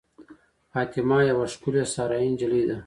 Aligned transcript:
فاطمه 0.71 1.19
یوه 1.29 1.45
ښکلې 1.53 1.83
صحرايي 1.93 2.27
نجلۍ 2.33 2.63
ده. 2.69 2.77